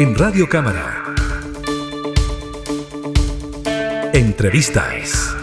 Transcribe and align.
en 0.00 0.14
Radio 0.14 0.48
Cámara. 0.48 1.14
Entrevistas. 4.14 5.36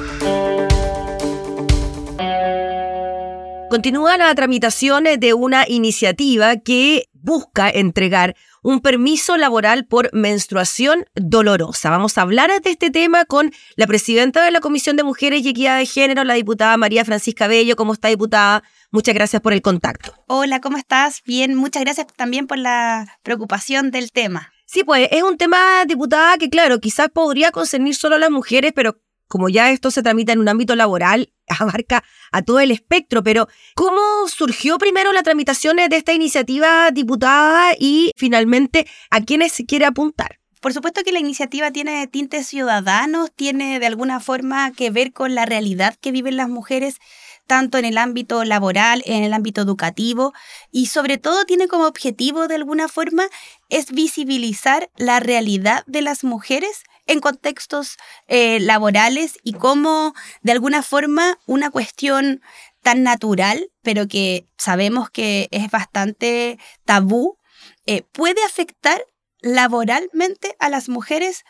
Continúa 3.70 4.18
la 4.18 4.34
tramitación 4.34 5.04
de 5.20 5.34
una 5.36 5.66
iniciativa 5.68 6.58
que 6.58 7.04
busca 7.14 7.70
entregar 7.70 8.36
un 8.68 8.82
permiso 8.82 9.38
laboral 9.38 9.86
por 9.86 10.14
menstruación 10.14 11.06
dolorosa. 11.16 11.90
Vamos 11.90 12.18
a 12.18 12.24
hablar 12.24 12.52
de 12.62 12.70
este 12.70 12.92
tema 12.92 13.24
con 13.24 13.54
la 13.78 13.88
presidenta 13.88 14.44
de 14.44 14.52
la 14.52 14.60
Comisión 14.60 14.98
de 14.98 15.04
Mujeres 15.04 15.42
y 15.46 15.48
Equidad 15.48 15.78
de 15.78 15.86
Género, 15.86 16.26
la 16.26 16.34
diputada 16.34 16.76
María 16.76 17.06
Francisca 17.06 17.48
Bello. 17.48 17.78
¿Cómo 17.78 17.94
está, 17.94 18.10
diputada? 18.10 18.64
Muchas 18.92 19.16
gracias 19.16 19.42
por 19.42 19.54
el 19.54 19.62
contacto. 19.62 20.14
Hola, 20.28 20.60
¿cómo 20.60 20.78
estás? 20.78 21.22
Bien, 21.26 21.56
muchas 21.56 21.82
gracias 21.82 22.08
también 22.18 22.46
por 22.46 22.58
la 22.58 23.08
preocupación 23.24 23.90
del 23.90 24.12
tema. 24.12 24.52
Sí, 24.66 24.84
pues 24.84 25.08
es 25.14 25.24
un 25.24 25.38
tema, 25.38 25.86
diputada, 25.86 26.38
que 26.38 26.50
claro, 26.50 26.82
quizás 26.82 27.08
podría 27.08 27.52
concernir 27.52 27.96
solo 27.96 28.18
a 28.18 28.20
las 28.20 28.32
mujeres, 28.32 28.74
pero 28.76 29.00
como 29.28 29.50
ya 29.50 29.72
esto 29.72 29.92
se 29.92 30.04
tramita 30.04 30.34
en 30.34 30.40
un 30.40 30.50
ámbito 30.50 30.76
laboral, 30.76 31.34
abarca 31.60 32.04
a 32.32 32.42
todo 32.42 32.60
el 32.60 32.72
espectro, 32.72 33.24
pero 33.24 33.48
¿cómo 33.76 34.28
surgió 34.28 34.78
primero 34.78 35.14
la 35.14 35.24
tramitación 35.24 35.78
de 35.78 35.96
esta 35.96 36.14
iniciativa 36.14 36.92
diputada 36.92 37.74
y 37.80 38.12
finalmente 38.16 38.88
a 39.10 39.22
quiénes 39.22 39.54
se 39.54 39.66
quiere 39.66 39.86
apuntar? 39.86 40.40
Por 40.62 40.74
supuesto 40.74 41.04
que 41.04 41.12
la 41.12 41.20
iniciativa 41.20 41.72
tiene 41.72 42.08
tintes 42.08 42.48
ciudadanos, 42.48 43.32
tiene 43.34 43.80
de 43.80 43.86
alguna 43.86 44.20
forma 44.20 44.72
que 44.72 44.90
ver 44.90 45.14
con 45.14 45.36
la 45.36 45.46
realidad 45.46 45.96
que 46.02 46.12
viven 46.12 46.36
las 46.36 46.50
mujeres 46.50 46.98
tanto 47.46 47.78
en 47.78 47.86
el 47.86 47.98
ámbito 47.98 48.44
laboral, 48.44 49.02
en 49.06 49.24
el 49.24 49.34
ámbito 49.34 49.62
educativo 49.62 50.34
y 50.72 50.88
sobre 50.88 51.18
todo 51.18 51.46
tiene 51.46 51.68
como 51.68 51.86
objetivo 51.86 52.48
de 52.48 52.56
alguna 52.56 52.88
forma 52.88 53.28
es 53.70 53.92
visibilizar 53.92 54.90
la 54.98 55.20
realidad 55.20 55.84
de 55.88 56.02
las 56.02 56.24
mujeres 56.24 56.84
en 57.08 57.20
contextos 57.22 57.98
eh, 58.28 58.60
laborales 58.60 59.40
y 59.44 59.54
cómo 59.54 60.14
de 60.42 60.52
alguna 60.52 60.84
forma 60.84 61.40
una 61.46 61.72
cuestión 61.72 62.42
tan 62.84 63.04
natural, 63.04 63.72
pero 63.82 64.08
que 64.08 64.46
sabemos 64.58 65.10
que 65.10 65.48
es 65.52 65.72
bastante 65.72 66.60
tabú, 66.86 67.38
eh, 67.86 68.04
puede 68.12 68.44
afectar 68.46 69.02
laboralmente 69.42 70.56
a 70.60 70.70
las 70.70 70.90
mujeres 70.90 71.44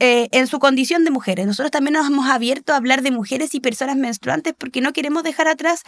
eh, 0.00 0.28
en 0.32 0.48
su 0.48 0.58
condición 0.58 1.04
de 1.04 1.12
mujeres. 1.12 1.46
Nosotros 1.46 1.70
también 1.70 1.94
nos 1.94 2.08
hemos 2.08 2.28
abierto 2.28 2.72
a 2.72 2.76
hablar 2.76 3.02
de 3.02 3.12
mujeres 3.12 3.54
y 3.54 3.60
personas 3.60 3.96
menstruantes 3.96 4.52
porque 4.58 4.80
no 4.80 4.92
queremos 4.92 5.22
dejar 5.22 5.46
atrás 5.46 5.82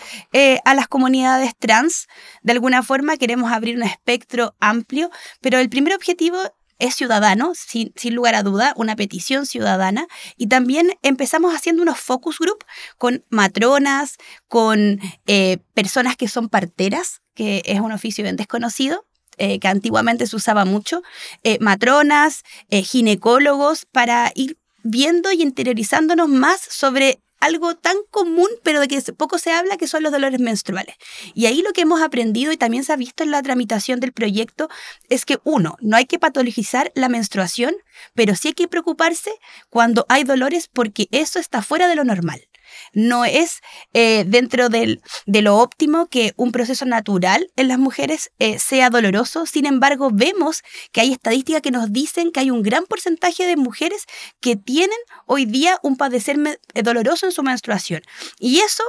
a 0.64 0.74
las 0.74 0.86
comunidades 0.86 1.56
trans. 1.58 2.06
De 2.42 2.52
alguna 2.52 2.84
forma 2.84 3.16
queremos 3.16 3.50
abrir 3.50 3.76
un 3.76 3.82
espectro 3.82 4.54
amplio, 4.60 5.10
pero 5.40 5.58
el 5.58 5.68
primer 5.68 5.94
objetivo 5.94 6.38
es 6.78 6.94
ciudadano, 6.94 7.52
sin, 7.54 7.92
lugar 8.14 8.34
a 8.34 8.42
duda, 8.42 8.74
una 8.76 8.96
petición 8.96 9.46
ciudadana. 9.46 10.06
Y 10.36 10.48
también 10.48 10.92
empezamos 11.02 11.54
haciendo 11.54 11.82
unos 11.82 11.98
focus 11.98 12.38
group 12.38 12.64
con 12.98 13.24
matronas, 13.30 14.16
con 14.48 15.00
eh, 15.26 15.58
personas 15.74 16.16
que 16.16 16.28
son 16.28 16.48
parteras, 16.48 17.22
que 17.34 17.62
es 17.66 17.80
un 17.80 17.92
oficio 17.92 18.22
bien 18.22 18.36
desconocido. 18.36 19.04
Eh, 19.38 19.58
que 19.58 19.68
antiguamente 19.68 20.26
se 20.26 20.34
usaba 20.34 20.64
mucho, 20.64 21.02
eh, 21.42 21.58
matronas, 21.60 22.42
ginecólogos, 22.70 23.84
para 23.84 24.32
ir 24.34 24.56
viendo 24.82 25.30
y 25.30 25.42
interiorizándonos 25.42 26.30
más 26.30 26.58
sobre 26.58 27.20
algo 27.40 27.76
tan 27.76 27.96
común, 28.10 28.48
pero 28.62 28.80
de 28.80 28.88
que 28.88 29.00
poco 29.12 29.38
se 29.38 29.52
habla, 29.52 29.76
que 29.76 29.86
son 29.86 30.02
los 30.02 30.12
dolores 30.12 30.40
menstruales. 30.40 30.96
Y 31.34 31.46
ahí 31.46 31.62
lo 31.62 31.72
que 31.72 31.82
hemos 31.82 32.00
aprendido 32.00 32.52
y 32.52 32.56
también 32.56 32.84
se 32.84 32.92
ha 32.92 32.96
visto 32.96 33.22
en 33.22 33.30
la 33.30 33.42
tramitación 33.42 34.00
del 34.00 34.12
proyecto 34.12 34.68
es 35.08 35.24
que, 35.24 35.38
uno, 35.44 35.76
no 35.80 35.96
hay 35.96 36.06
que 36.06 36.18
patologizar 36.18 36.92
la 36.94 37.08
menstruación, 37.08 37.74
pero 38.14 38.34
sí 38.34 38.48
hay 38.48 38.54
que 38.54 38.68
preocuparse 38.68 39.30
cuando 39.70 40.06
hay 40.08 40.24
dolores 40.24 40.68
porque 40.72 41.08
eso 41.10 41.38
está 41.38 41.62
fuera 41.62 41.88
de 41.88 41.96
lo 41.96 42.04
normal. 42.04 42.46
No 42.92 43.24
es 43.24 43.60
eh, 43.92 44.24
dentro 44.26 44.68
de 44.68 45.00
lo 45.26 45.56
óptimo 45.58 46.06
que 46.06 46.32
un 46.36 46.52
proceso 46.52 46.84
natural 46.84 47.50
en 47.56 47.68
las 47.68 47.78
mujeres 47.78 48.30
eh, 48.38 48.58
sea 48.58 48.90
doloroso. 48.90 49.46
Sin 49.46 49.66
embargo, 49.66 50.10
vemos 50.12 50.62
que 50.92 51.00
hay 51.00 51.12
estadísticas 51.12 51.62
que 51.62 51.70
nos 51.70 51.92
dicen 51.92 52.32
que 52.32 52.40
hay 52.40 52.50
un 52.50 52.62
gran 52.62 52.84
porcentaje 52.84 53.46
de 53.46 53.56
mujeres 53.56 54.04
que 54.40 54.56
tienen 54.56 54.98
hoy 55.26 55.46
día 55.46 55.78
un 55.82 55.96
padecer 55.96 56.36
eh, 56.74 56.82
doloroso 56.82 57.26
en 57.26 57.32
su 57.32 57.42
menstruación. 57.42 58.02
Y 58.38 58.58
eso 58.60 58.84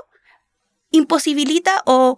imposibilita 0.90 1.84
o 1.86 2.18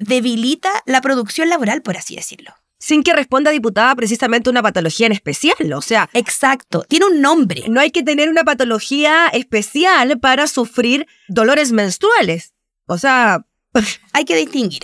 debilita 0.00 0.70
la 0.84 1.00
producción 1.00 1.48
laboral, 1.48 1.80
por 1.80 1.96
así 1.96 2.14
decirlo 2.14 2.61
sin 2.82 3.04
que 3.04 3.12
responda 3.12 3.52
diputada 3.52 3.94
precisamente 3.94 4.50
una 4.50 4.60
patología 4.60 5.06
en 5.06 5.12
especial, 5.12 5.72
o 5.72 5.80
sea... 5.80 6.10
Exacto, 6.14 6.82
tiene 6.82 7.06
un 7.06 7.20
nombre. 7.20 7.62
No 7.68 7.80
hay 7.80 7.92
que 7.92 8.02
tener 8.02 8.28
una 8.28 8.42
patología 8.42 9.28
especial 9.28 10.18
para 10.18 10.48
sufrir 10.48 11.06
dolores 11.28 11.70
menstruales. 11.70 12.54
O 12.86 12.98
sea... 12.98 13.46
hay 14.12 14.24
que 14.24 14.34
distinguir. 14.34 14.82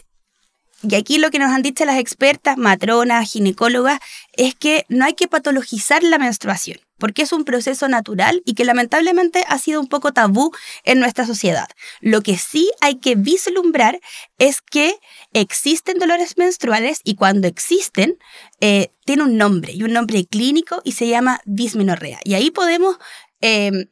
Y 0.88 0.94
aquí 0.94 1.18
lo 1.18 1.32
que 1.32 1.40
nos 1.40 1.50
han 1.50 1.62
dicho 1.62 1.84
las 1.84 1.98
expertas, 1.98 2.56
matronas, 2.56 3.32
ginecólogas, 3.32 3.98
es 4.32 4.54
que 4.54 4.86
no 4.88 5.04
hay 5.04 5.14
que 5.14 5.26
patologizar 5.26 6.04
la 6.04 6.18
menstruación 6.18 6.78
porque 6.98 7.22
es 7.22 7.32
un 7.32 7.44
proceso 7.44 7.88
natural 7.88 8.42
y 8.44 8.54
que 8.54 8.64
lamentablemente 8.64 9.44
ha 9.48 9.58
sido 9.58 9.80
un 9.80 9.88
poco 9.88 10.12
tabú 10.12 10.52
en 10.84 11.00
nuestra 11.00 11.26
sociedad. 11.26 11.68
Lo 12.00 12.22
que 12.22 12.36
sí 12.36 12.70
hay 12.80 12.96
que 12.96 13.14
vislumbrar 13.14 14.00
es 14.38 14.60
que 14.60 14.98
existen 15.32 15.98
dolores 15.98 16.36
menstruales 16.36 17.00
y 17.04 17.14
cuando 17.14 17.48
existen, 17.48 18.18
eh, 18.60 18.92
tiene 19.04 19.22
un 19.22 19.36
nombre 19.36 19.72
y 19.72 19.82
un 19.82 19.92
nombre 19.92 20.26
clínico 20.26 20.80
y 20.84 20.92
se 20.92 21.08
llama 21.08 21.40
dismenorrea. 21.44 22.20
Y 22.24 22.34
ahí 22.34 22.50
podemos... 22.50 22.96
Em, 23.40 23.86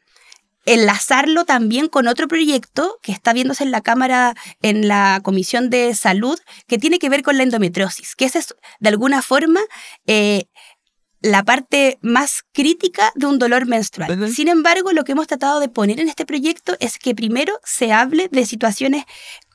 enlazarlo 0.66 1.44
también 1.44 1.88
con 1.88 2.08
otro 2.08 2.28
proyecto 2.28 2.98
que 3.00 3.12
está 3.12 3.32
viéndose 3.32 3.64
en 3.64 3.70
la 3.70 3.80
Cámara, 3.80 4.34
en 4.62 4.88
la 4.88 5.20
Comisión 5.22 5.70
de 5.70 5.94
Salud, 5.94 6.38
que 6.66 6.76
tiene 6.76 6.98
que 6.98 7.08
ver 7.08 7.22
con 7.22 7.36
la 7.36 7.44
endometriosis, 7.44 8.16
que 8.16 8.26
es 8.26 8.54
de 8.80 8.88
alguna 8.88 9.22
forma 9.22 9.60
eh, 10.06 10.46
la 11.26 11.42
parte 11.42 11.98
más 12.02 12.44
crítica 12.52 13.12
de 13.14 13.26
un 13.26 13.38
dolor 13.38 13.66
menstrual. 13.66 14.32
Sin 14.32 14.48
embargo, 14.48 14.92
lo 14.92 15.04
que 15.04 15.12
hemos 15.12 15.26
tratado 15.26 15.60
de 15.60 15.68
poner 15.68 16.00
en 16.00 16.08
este 16.08 16.24
proyecto 16.24 16.76
es 16.80 16.98
que 16.98 17.14
primero 17.14 17.58
se 17.64 17.92
hable 17.92 18.28
de 18.30 18.46
situaciones 18.46 19.04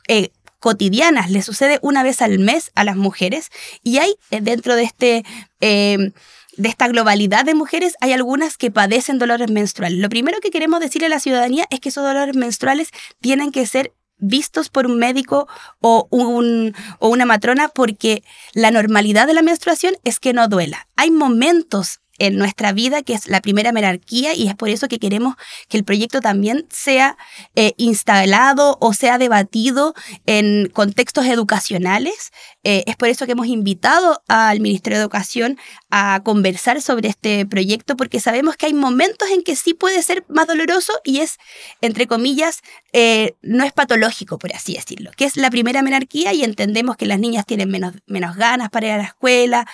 eh, 0.07 0.31
cotidianas, 0.59 1.31
le 1.31 1.41
sucede 1.41 1.79
una 1.81 2.03
vez 2.03 2.21
al 2.21 2.39
mes 2.39 2.71
a 2.75 2.83
las 2.83 2.95
mujeres 2.95 3.49
y 3.83 3.97
hay 3.97 4.15
eh, 4.29 4.41
dentro 4.41 4.75
de 4.75 4.83
este... 4.83 5.23
Eh, 5.61 6.11
de 6.57 6.67
esta 6.67 6.89
globalidad 6.89 7.45
de 7.45 7.55
mujeres, 7.55 7.95
hay 8.01 8.11
algunas 8.11 8.57
que 8.57 8.71
padecen 8.71 9.17
dolores 9.17 9.49
menstruales. 9.49 9.97
Lo 9.99 10.09
primero 10.09 10.41
que 10.41 10.51
queremos 10.51 10.81
decirle 10.81 11.05
a 11.05 11.09
la 11.09 11.21
ciudadanía 11.21 11.65
es 11.69 11.79
que 11.79 11.87
esos 11.87 12.03
dolores 12.03 12.35
menstruales 12.35 12.89
tienen 13.21 13.53
que 13.53 13.65
ser 13.65 13.93
vistos 14.21 14.69
por 14.69 14.85
un 14.85 14.97
médico 14.97 15.47
o, 15.81 16.07
un, 16.09 16.73
o 16.99 17.09
una 17.09 17.25
matrona 17.25 17.67
porque 17.67 18.23
la 18.53 18.71
normalidad 18.71 19.27
de 19.27 19.33
la 19.33 19.41
menstruación 19.41 19.95
es 20.03 20.19
que 20.19 20.33
no 20.33 20.47
duela. 20.47 20.87
Hay 20.95 21.11
momentos 21.11 21.99
en 22.21 22.37
nuestra 22.37 22.71
vida, 22.71 23.01
que 23.01 23.13
es 23.13 23.27
la 23.27 23.41
primera 23.41 23.71
jerarquía, 23.71 24.35
y 24.35 24.47
es 24.47 24.53
por 24.53 24.69
eso 24.69 24.87
que 24.87 24.99
queremos 24.99 25.35
que 25.69 25.77
el 25.77 25.83
proyecto 25.83 26.21
también 26.21 26.67
sea 26.69 27.17
eh, 27.55 27.73
instalado 27.77 28.77
o 28.79 28.93
sea 28.93 29.17
debatido 29.17 29.95
en 30.27 30.69
contextos 30.71 31.25
educacionales. 31.25 32.31
Eh, 32.63 32.83
es 32.85 32.95
por 32.95 33.09
eso 33.09 33.25
que 33.25 33.31
hemos 33.31 33.47
invitado 33.47 34.21
al 34.27 34.59
Ministerio 34.59 34.99
de 34.99 35.01
Educación 35.01 35.57
a 35.89 36.21
conversar 36.23 36.79
sobre 36.83 37.09
este 37.09 37.43
proyecto, 37.47 37.97
porque 37.97 38.19
sabemos 38.19 38.55
que 38.55 38.67
hay 38.67 38.75
momentos 38.75 39.27
en 39.31 39.41
que 39.41 39.55
sí 39.55 39.73
puede 39.73 40.03
ser 40.03 40.23
más 40.29 40.45
doloroso 40.45 40.93
y 41.03 41.21
es, 41.21 41.39
entre 41.81 42.05
comillas, 42.05 42.61
eh, 42.93 43.33
no 43.41 43.63
es 43.63 43.73
patológico, 43.73 44.37
por 44.37 44.53
así 44.53 44.75
decirlo, 44.75 45.09
que 45.17 45.25
es 45.25 45.37
la 45.37 45.49
primera 45.49 45.81
menarquía 45.81 46.33
y 46.33 46.43
entendemos 46.43 46.97
que 46.97 47.07
las 47.07 47.19
niñas 47.19 47.47
tienen 47.47 47.71
menos, 47.71 47.95
menos 48.05 48.35
ganas 48.35 48.69
para 48.69 48.85
ir 48.85 48.93
a 48.93 48.97
la 48.97 49.05
escuela. 49.05 49.67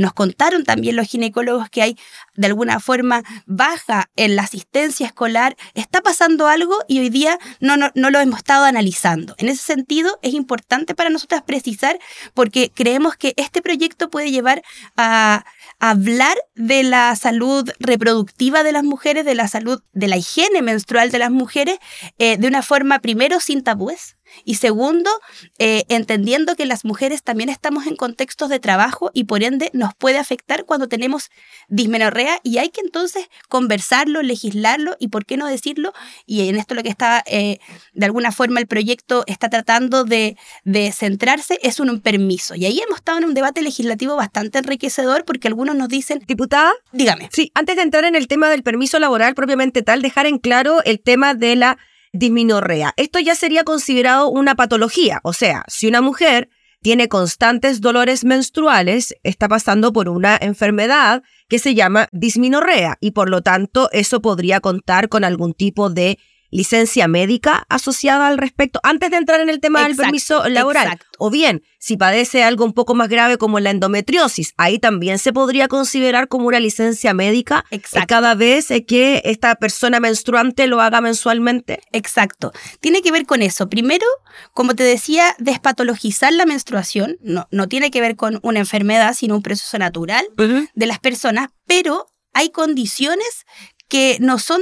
nos 0.00 0.14
contaron 0.14 0.64
también 0.64 0.96
los 0.96 1.06
ginecólogos 1.06 1.68
que 1.68 1.82
hay 1.82 1.89
de 2.34 2.46
alguna 2.46 2.80
forma 2.80 3.22
baja 3.46 4.10
en 4.16 4.36
la 4.36 4.42
asistencia 4.42 5.06
escolar, 5.06 5.56
está 5.74 6.00
pasando 6.00 6.46
algo 6.46 6.76
y 6.88 7.00
hoy 7.00 7.10
día 7.10 7.38
no, 7.60 7.76
no, 7.76 7.90
no 7.94 8.10
lo 8.10 8.20
hemos 8.20 8.38
estado 8.38 8.64
analizando. 8.64 9.34
En 9.38 9.48
ese 9.48 9.62
sentido, 9.62 10.18
es 10.22 10.34
importante 10.34 10.94
para 10.94 11.10
nosotras 11.10 11.42
precisar 11.42 11.98
porque 12.34 12.70
creemos 12.74 13.16
que 13.16 13.34
este 13.36 13.62
proyecto 13.62 14.10
puede 14.10 14.30
llevar 14.30 14.62
a 14.96 15.44
hablar 15.78 16.36
de 16.54 16.82
la 16.82 17.16
salud 17.16 17.68
reproductiva 17.78 18.62
de 18.62 18.72
las 18.72 18.84
mujeres, 18.84 19.24
de 19.24 19.34
la 19.34 19.48
salud, 19.48 19.82
de 19.92 20.08
la 20.08 20.16
higiene 20.16 20.62
menstrual 20.62 21.10
de 21.10 21.18
las 21.18 21.30
mujeres, 21.30 21.78
eh, 22.18 22.36
de 22.36 22.48
una 22.48 22.62
forma 22.62 23.00
primero 23.00 23.40
sin 23.40 23.62
tabúes, 23.62 24.16
y 24.44 24.56
segundo, 24.56 25.10
eh, 25.58 25.84
entendiendo 25.88 26.56
que 26.56 26.66
las 26.66 26.84
mujeres 26.84 27.22
también 27.22 27.48
estamos 27.48 27.86
en 27.86 27.96
contextos 27.96 28.48
de 28.48 28.60
trabajo 28.60 29.10
y 29.14 29.24
por 29.24 29.42
ende 29.42 29.70
nos 29.72 29.94
puede 29.94 30.18
afectar 30.18 30.64
cuando 30.64 30.88
tenemos 30.88 31.30
dismenorrea 31.68 32.40
y 32.42 32.58
hay 32.58 32.70
que 32.70 32.80
entonces 32.80 33.28
conversarlo, 33.48 34.22
legislarlo 34.22 34.96
y 34.98 35.08
por 35.08 35.26
qué 35.26 35.36
no 35.36 35.46
decirlo. 35.46 35.92
Y 36.26 36.48
en 36.48 36.56
esto 36.56 36.74
lo 36.74 36.82
que 36.82 36.88
está, 36.88 37.22
eh, 37.26 37.58
de 37.92 38.06
alguna 38.06 38.32
forma, 38.32 38.60
el 38.60 38.66
proyecto 38.66 39.24
está 39.26 39.48
tratando 39.48 40.04
de, 40.04 40.36
de 40.64 40.92
centrarse 40.92 41.58
es 41.62 41.80
un, 41.80 41.90
un 41.90 42.00
permiso. 42.00 42.54
Y 42.54 42.66
ahí 42.66 42.80
hemos 42.80 42.98
estado 42.98 43.18
en 43.18 43.24
un 43.24 43.34
debate 43.34 43.62
legislativo 43.62 44.16
bastante 44.16 44.58
enriquecedor 44.58 45.24
porque 45.24 45.48
algunos 45.48 45.76
nos 45.76 45.88
dicen... 45.88 46.22
Diputada. 46.26 46.72
Dígame. 46.92 47.28
Sí, 47.32 47.50
antes 47.54 47.76
de 47.76 47.82
entrar 47.82 48.04
en 48.04 48.14
el 48.14 48.28
tema 48.28 48.48
del 48.48 48.62
permiso 48.62 48.98
laboral 48.98 49.34
propiamente 49.34 49.82
tal, 49.82 50.02
dejar 50.02 50.26
en 50.26 50.38
claro 50.38 50.82
el 50.84 51.00
tema 51.00 51.34
de 51.34 51.56
la 51.56 51.78
disminorrea. 52.12 52.92
Esto 52.96 53.18
ya 53.18 53.34
sería 53.34 53.64
considerado 53.64 54.28
una 54.28 54.54
patología, 54.54 55.20
o 55.22 55.32
sea, 55.32 55.64
si 55.68 55.86
una 55.86 56.00
mujer 56.00 56.48
tiene 56.82 57.08
constantes 57.08 57.80
dolores 57.80 58.24
menstruales, 58.24 59.14
está 59.22 59.48
pasando 59.48 59.92
por 59.92 60.08
una 60.08 60.38
enfermedad 60.40 61.22
que 61.48 61.58
se 61.58 61.74
llama 61.74 62.08
disminorrea 62.10 62.96
y 63.00 63.10
por 63.10 63.28
lo 63.28 63.42
tanto 63.42 63.90
eso 63.92 64.22
podría 64.22 64.60
contar 64.60 65.10
con 65.10 65.24
algún 65.24 65.52
tipo 65.52 65.90
de 65.90 66.18
licencia 66.50 67.08
médica 67.08 67.64
asociada 67.68 68.28
al 68.28 68.38
respecto 68.38 68.80
antes 68.82 69.10
de 69.10 69.16
entrar 69.16 69.40
en 69.40 69.48
el 69.48 69.60
tema 69.60 69.84
del 69.84 69.96
permiso 69.96 70.48
laboral. 70.48 70.98
O 71.18 71.30
bien, 71.30 71.62
si 71.78 71.96
padece 71.96 72.42
algo 72.42 72.64
un 72.64 72.72
poco 72.72 72.94
más 72.94 73.08
grave 73.08 73.38
como 73.38 73.60
la 73.60 73.70
endometriosis, 73.70 74.54
ahí 74.56 74.78
también 74.78 75.18
se 75.18 75.32
podría 75.32 75.68
considerar 75.68 76.28
como 76.28 76.46
una 76.48 76.60
licencia 76.60 77.14
médica 77.14 77.64
cada 78.08 78.34
vez 78.34 78.68
que 78.86 79.22
esta 79.24 79.54
persona 79.54 80.00
menstruante 80.00 80.66
lo 80.66 80.80
haga 80.80 81.00
mensualmente. 81.00 81.80
Exacto. 81.92 82.52
Tiene 82.80 83.02
que 83.02 83.12
ver 83.12 83.26
con 83.26 83.42
eso. 83.42 83.68
Primero, 83.68 84.06
como 84.52 84.74
te 84.74 84.82
decía, 84.82 85.34
despatologizar 85.38 86.32
la 86.32 86.46
menstruación 86.46 87.18
no, 87.20 87.48
no 87.50 87.68
tiene 87.68 87.90
que 87.90 88.00
ver 88.00 88.16
con 88.16 88.40
una 88.42 88.60
enfermedad, 88.60 89.14
sino 89.14 89.36
un 89.36 89.42
proceso 89.42 89.78
natural 89.78 90.26
de 90.36 90.86
las 90.86 90.98
personas, 90.98 91.50
pero 91.66 92.06
hay 92.32 92.50
condiciones 92.50 93.46
que 93.88 94.18
no 94.20 94.38
son 94.38 94.60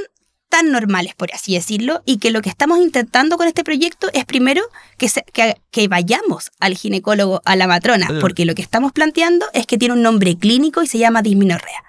tan 0.49 0.71
normales, 0.71 1.15
por 1.15 1.33
así 1.35 1.55
decirlo, 1.55 2.03
y 2.05 2.19
que 2.19 2.31
lo 2.31 2.43
que 2.43 2.49
estamos 2.49 2.79
intentando 2.79 3.37
con 3.37 3.47
este 3.47 3.65
proyecto 3.65 4.09
es 4.13 4.25
primero 4.25 4.63
que, 4.97 5.11
que, 5.71 5.89
vayamos 5.89 6.51
al 6.61 6.77
ginecólogo, 6.77 7.43
a 7.45 7.57
la 7.57 7.67
matrona, 7.67 8.09
porque 8.21 8.45
lo 8.45 8.55
que 8.55 8.63
estamos 8.63 8.93
planteando 8.93 9.47
es 9.53 9.67
que 9.67 9.79
tiene 9.79 9.95
un 9.95 10.03
nombre 10.03 10.37
clínico 10.37 10.83
y 10.83 10.87
se 10.87 10.99
llama 10.99 11.23
disminorrea 11.23 11.85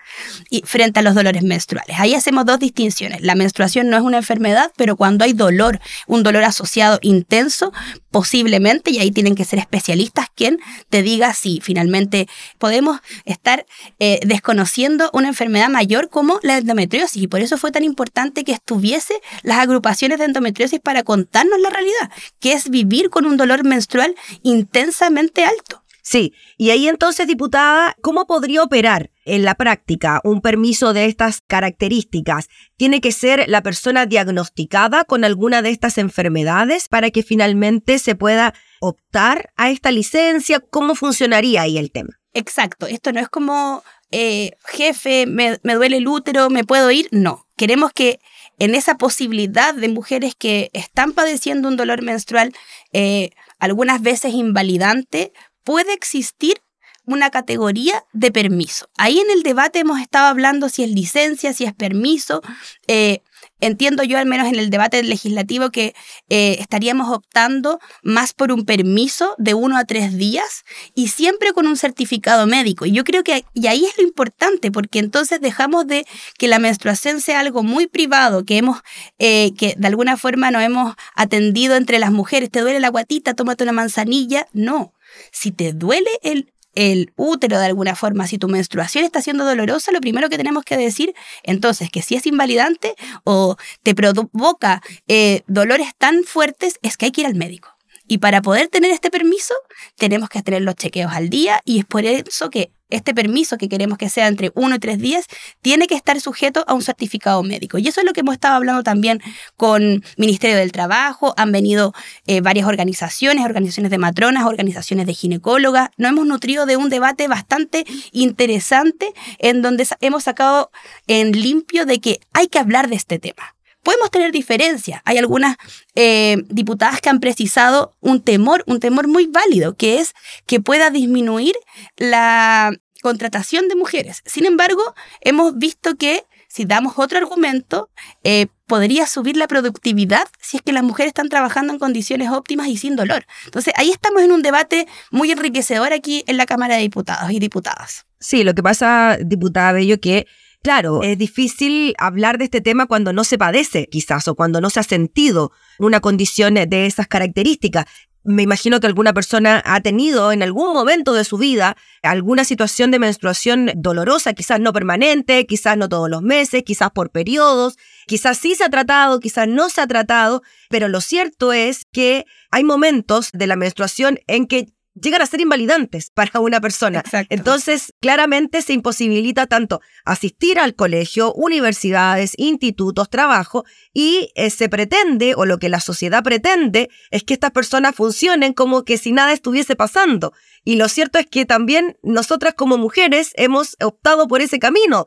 y 0.50 0.62
frente 0.66 1.00
a 1.00 1.04
los 1.04 1.16
dolores 1.16 1.44
menstruales. 1.44 1.98
Ahí 2.00 2.14
hacemos 2.14 2.46
dos 2.46 2.60
distinciones. 2.60 3.22
La 3.22 3.36
menstruación 3.36 3.90
no 3.90 3.98
es 3.98 4.04
una 4.04 4.18
enfermedad, 4.18 4.72
pero 4.76 4.96
cuando 4.96 5.26
hay 5.26 5.34
dolor, 5.34 5.80
un 6.08 6.24
dolor 6.24 6.44
asociado 6.44 7.00
intenso, 7.02 7.72
posiblemente, 8.12 8.92
y 8.92 9.00
ahí 9.00 9.12
tienen 9.12 9.36
que 9.36 9.46
ser 9.46 9.60
especialistas 9.60 10.28
quien 10.34 10.60
te 10.90 11.04
diga 11.04 11.34
si 11.34 11.60
finalmente 11.62 12.28
podemos 12.58 13.00
estar 13.26 13.66
eh, 14.00 14.20
desconociendo 14.26 15.10
una 15.14 15.28
enfermedad 15.28 15.70
mayor 15.70 16.10
como 16.10 16.40
la 16.44 16.58
endometriosis. 16.58 17.22
Y 17.22 17.28
por 17.28 17.42
eso 17.42 17.58
fue 17.58 17.72
tan 17.72 17.84
importante 17.84 18.44
que 18.44 18.49
estuviese 18.52 19.14
las 19.44 19.60
agrupaciones 19.60 20.20
de 20.20 20.26
endometriosis 20.26 20.80
para 20.80 21.04
contarnos 21.04 21.60
la 21.60 21.70
realidad, 21.70 22.12
que 22.40 22.54
es 22.54 22.70
vivir 22.70 23.10
con 23.10 23.26
un 23.26 23.38
dolor 23.38 23.64
menstrual 23.64 24.16
intensamente 24.44 25.44
alto. 25.44 25.84
Sí, 26.10 26.34
y 26.58 26.72
ahí 26.72 26.88
entonces, 26.88 27.28
diputada, 27.28 27.96
¿cómo 28.02 28.26
podría 28.26 28.64
operar 28.64 29.12
en 29.26 29.44
la 29.44 29.54
práctica 29.54 30.22
un 30.24 30.42
permiso 30.42 30.92
de 30.92 31.06
estas 31.06 31.42
características? 31.42 32.48
¿Tiene 32.78 33.00
que 33.00 33.12
ser 33.12 33.48
la 33.48 33.62
persona 33.62 34.08
diagnosticada 34.08 35.04
con 35.04 35.24
alguna 35.24 35.62
de 35.62 35.70
estas 35.70 36.00
enfermedades 36.00 36.88
para 36.88 37.12
que 37.12 37.22
finalmente 37.22 38.00
se 38.00 38.16
pueda 38.16 38.56
optar 38.80 39.52
a 39.56 39.70
esta 39.70 39.92
licencia? 39.92 40.60
¿Cómo 40.60 40.96
funcionaría 40.96 41.62
ahí 41.62 41.78
el 41.78 41.92
tema? 41.92 42.20
Exacto, 42.34 42.88
esto 42.88 43.12
no 43.12 43.20
es 43.20 43.30
como, 43.30 43.84
eh, 44.10 44.54
jefe, 44.66 45.28
me, 45.28 45.60
duele 45.62 45.98
el 45.98 46.08
útero, 46.08 46.50
¿me 46.50 46.64
puedo 46.64 46.90
ir? 46.90 47.08
No, 47.12 47.46
queremos 47.56 47.94
que 47.94 48.20
en 48.60 48.76
esa 48.76 48.98
posibilidad 48.98 49.74
de 49.74 49.90
mujeres 49.90 50.36
que 50.36 50.70
están 50.74 51.14
padeciendo 51.14 51.68
un 51.68 51.78
dolor 51.78 52.02
menstrual, 52.04 52.54
eh, 52.94 53.32
algunas 53.58 54.02
veces 54.02 54.34
invalidante, 54.34 55.34
puede 55.64 55.94
existir 55.94 56.62
una 57.06 57.32
categoría 57.32 58.06
de 58.14 58.32
permiso. 58.32 58.88
Ahí 58.98 59.20
en 59.20 59.32
el 59.32 59.42
debate 59.42 59.80
hemos 59.80 60.00
estado 60.00 60.28
hablando 60.28 60.70
si 60.70 60.84
es 60.84 60.92
licencia, 60.92 61.54
si 61.54 61.64
es 61.64 61.74
permiso. 61.74 62.42
Eh, 62.88 63.24
entiendo 63.60 64.04
yo, 64.04 64.18
al 64.18 64.26
menos 64.26 64.48
en 64.48 64.56
el 64.56 64.70
debate 64.70 65.04
legislativo, 65.04 65.70
que 65.70 65.96
eh, 66.30 66.58
estaríamos 66.60 67.10
optando 67.10 67.80
más 68.04 68.34
por 68.34 68.52
un 68.52 68.66
permiso 68.66 69.36
de 69.38 69.54
uno 69.54 69.78
a 69.78 69.86
tres 69.86 70.18
días 70.18 70.64
y 70.96 71.10
siempre 71.10 71.54
con 71.54 71.68
un 71.68 71.78
certificado 71.78 72.48
médico. 72.48 72.86
Y 72.86 72.92
yo 72.92 73.04
creo 73.04 73.24
que 73.24 73.46
y 73.54 73.68
ahí 73.68 73.86
es 73.86 73.98
lo 73.98 74.04
importante, 74.04 74.72
porque 74.72 75.00
entonces 75.00 75.42
dejamos 75.42 75.88
de 75.88 76.06
que 76.38 76.48
la 76.48 76.60
menstruación 76.60 77.22
sea 77.22 77.40
algo 77.40 77.64
muy 77.64 77.88
privado, 77.88 78.46
que 78.46 78.58
hemos, 78.58 78.82
eh, 79.18 79.54
que 79.58 79.76
de 79.78 79.88
alguna 79.88 80.18
forma 80.18 80.52
no 80.52 80.60
hemos 80.60 80.96
atendido 81.16 81.76
entre 81.76 82.00
las 82.00 82.12
mujeres. 82.12 82.50
¿Te 82.50 82.62
duele 82.62 82.80
la 82.80 82.90
guatita? 82.90 83.34
Tómate 83.34 83.64
una 83.64 83.74
manzanilla. 83.74 84.48
No 84.54 84.94
si 85.32 85.52
te 85.52 85.74
duele 85.74 86.10
el, 86.22 86.52
el 86.76 87.12
útero 87.16 87.60
de 87.60 87.66
alguna 87.66 87.96
forma, 87.96 88.28
si 88.28 88.38
tu 88.38 88.48
menstruación 88.48 89.04
está 89.04 89.22
siendo 89.22 89.46
dolorosa, 89.46 89.92
lo 89.92 90.02
primero 90.02 90.30
que 90.30 90.38
tenemos 90.38 90.64
que 90.64 90.78
decir 90.78 91.14
entonces 91.44 91.90
que 91.90 92.02
si 92.02 92.16
es 92.16 92.26
invalidante 92.26 92.96
o 93.24 93.58
te 93.84 93.96
provoca 93.96 94.82
eh, 95.08 95.44
dolores 95.48 95.90
tan 95.98 96.24
fuertes, 96.24 96.80
es 96.82 96.98
que 96.98 97.06
hay 97.06 97.12
que 97.12 97.22
ir 97.22 97.28
al 97.28 97.36
médico. 97.36 97.76
Y 98.08 98.18
para 98.18 98.42
poder 98.42 98.70
tener 98.70 98.92
este 98.92 99.12
permiso, 99.12 99.54
tenemos 99.96 100.30
que 100.30 100.42
tener 100.42 100.64
los 100.64 100.76
chequeos 100.76 101.12
al 101.14 101.30
día 101.30 101.62
y 101.64 101.80
es 101.80 101.86
por 101.86 102.06
eso 102.06 102.50
que 102.50 102.72
este 102.90 103.14
permiso, 103.14 103.58
que 103.58 103.70
queremos 103.70 103.98
que 103.98 104.10
sea 104.10 104.28
entre 104.28 104.52
uno 104.56 104.76
y 104.76 104.80
tres 104.80 105.00
días, 105.00 105.26
tiene 105.62 105.88
que 105.88 105.96
estar 105.96 106.20
sujeto 106.20 106.64
a 106.68 106.74
un 106.74 106.82
certificado 106.82 107.44
médico. 107.44 107.78
Y 107.78 107.88
eso 107.88 108.02
es 108.02 108.06
lo 108.06 108.14
que 108.14 108.22
hemos 108.22 108.34
estado 108.34 108.56
hablando 108.56 108.84
también 108.84 109.22
con 109.56 110.04
Ministerio 110.18 110.58
del 110.58 110.72
Trabajo, 110.72 111.34
han 111.38 111.52
venido 111.52 111.94
eh, 112.28 112.42
varias 112.42 112.68
organizaciones, 112.68 113.46
organizaciones 113.46 113.92
de 113.92 113.98
matronas, 113.98 114.46
organizaciones 114.46 115.06
de 115.06 115.14
ginecólogas. 115.14 115.90
Nos 115.98 116.12
hemos 116.12 116.26
nutrido 116.26 116.66
de 116.66 116.78
un 116.78 116.90
debate 116.90 117.28
bastante 117.28 117.86
interesante 118.12 119.14
en 119.38 119.62
donde 119.62 119.88
hemos 120.02 120.24
sacado 120.24 120.72
en 121.08 121.32
limpio 121.32 121.86
de 121.86 122.00
que 122.00 122.20
hay 122.34 122.48
que 122.48 122.60
hablar 122.60 122.90
de 122.90 122.96
este 122.96 123.20
tema. 123.20 123.56
Podemos 123.84 124.12
tener 124.12 124.32
diferencias. 124.32 125.02
Hay 125.06 125.18
algunas 125.18 125.56
eh, 125.96 126.38
diputadas 126.50 127.02
que 127.02 127.10
han 127.10 127.20
precisado 127.20 127.96
un 128.02 128.22
temor, 128.22 128.64
un 128.68 128.80
temor 128.80 129.08
muy 129.08 129.28
válido, 129.28 129.76
que 129.76 130.00
es 130.00 130.14
que 130.46 130.60
pueda 130.60 130.90
disminuir 130.90 131.56
la 131.98 132.72
contratación 133.02 133.68
de 133.68 133.76
mujeres. 133.76 134.22
Sin 134.26 134.46
embargo, 134.46 134.94
hemos 135.22 135.58
visto 135.58 135.96
que 135.96 136.26
si 136.50 136.66
damos 136.66 136.94
otro 136.98 137.20
argumento, 137.20 137.90
eh, 138.24 138.48
podría 138.66 139.06
subir 139.06 139.38
la 139.38 139.48
productividad 139.48 140.28
si 140.42 140.58
es 140.58 140.64
que 140.64 140.74
las 140.74 140.84
mujeres 140.84 141.12
están 141.12 141.30
trabajando 141.30 141.72
en 141.74 141.80
condiciones 141.80 142.30
óptimas 142.32 142.68
y 142.68 142.78
sin 142.78 142.96
dolor. 142.96 143.26
Entonces, 143.46 143.74
ahí 143.78 143.92
estamos 143.92 144.24
en 144.24 144.32
un 144.32 144.42
debate 144.42 144.88
muy 145.12 145.32
enriquecedor 145.32 145.94
aquí 145.94 146.24
en 146.28 146.38
la 146.38 146.48
Cámara 146.48 146.76
de 146.76 146.82
Diputados 146.82 147.32
y 147.32 147.40
Diputadas. 147.40 148.08
Sí, 148.20 148.44
lo 148.44 148.56
que 148.56 148.64
pasa, 148.64 149.18
diputada 149.24 149.74
Bello, 149.74 150.00
que 150.00 150.26
Claro, 150.62 151.04
es 151.04 151.18
difícil 151.18 151.96
hablar 151.98 152.38
de 152.38 152.44
este 152.46 152.60
tema 152.60 152.86
cuando 152.86 153.14
no 153.14 153.24
se 153.24 153.38
padece, 153.38 153.88
quizás, 153.88 154.28
o 154.28 154.36
cuando 154.36 154.60
no 154.60 154.70
se 154.70 154.82
ha 154.82 154.84
sentido 154.84 155.54
una 155.80 156.02
condición 156.02 156.56
de 156.56 156.86
esas 156.86 157.08
características. 157.08 157.86
Me 158.26 158.44
imagino 158.44 158.82
que 158.82 158.88
alguna 158.88 159.14
persona 159.14 159.64
ha 159.66 159.80
tenido 159.80 160.34
en 160.34 160.44
algún 160.44 160.74
momento 160.74 161.14
de 161.14 161.24
su 161.24 161.38
vida 161.38 161.78
alguna 162.04 162.44
situación 162.44 162.92
de 162.92 163.00
menstruación 163.00 163.72
dolorosa, 163.74 164.34
quizás 164.34 164.60
no 164.60 164.74
permanente, 164.74 165.46
quizás 165.46 165.78
no 165.78 165.88
todos 165.88 166.10
los 166.10 166.22
meses, 166.22 166.64
quizás 166.64 166.92
por 166.92 167.10
periodos, 167.10 167.78
quizás 168.06 168.38
sí 168.38 168.56
se 168.56 168.66
ha 168.66 168.70
tratado, 168.70 169.22
quizás 169.22 169.48
no 169.48 169.70
se 169.70 169.80
ha 169.80 169.88
tratado, 169.88 170.42
pero 170.70 170.90
lo 170.90 171.00
cierto 171.00 171.54
es 171.54 171.86
que 171.94 172.26
hay 172.52 172.66
momentos 172.66 173.30
de 173.32 173.48
la 173.48 173.56
menstruación 173.56 174.20
en 174.28 174.46
que 174.46 174.68
llegan 175.02 175.22
a 175.22 175.26
ser 175.26 175.42
invalidantes 175.42 176.12
para 176.12 176.40
una 176.40 176.62
persona. 176.62 177.04
Entonces, 177.30 177.94
claramente 178.00 178.62
se 178.62 178.74
imposibilita 178.74 179.48
tanto 179.48 179.82
asistir 180.06 180.60
al 180.60 180.76
colegio, 180.76 181.34
universidades, 181.34 182.34
institutos, 182.38 183.10
trabajo, 183.10 183.66
y 183.94 184.32
eh, 184.36 184.50
se 184.50 184.70
pretende, 184.70 185.34
o 185.36 185.46
lo 185.46 185.58
que 185.58 185.70
la 185.70 185.80
sociedad 185.80 186.24
pretende, 186.24 186.90
es 187.12 187.24
que 187.24 187.34
estas 187.34 187.52
personas 187.52 187.96
funcionen 187.96 188.54
como 188.54 188.84
que 188.84 188.98
si 188.98 189.12
nada 189.12 189.34
estuviese 189.34 189.76
pasando. 189.76 190.34
Y 190.64 190.76
lo 190.76 190.88
cierto 190.88 191.20
es 191.20 191.26
que 191.26 191.46
también 191.46 191.98
nosotras 192.04 192.54
como 192.54 192.78
mujeres 192.78 193.32
hemos 193.36 193.76
optado 193.82 194.28
por 194.28 194.42
ese 194.42 194.60
camino 194.60 195.06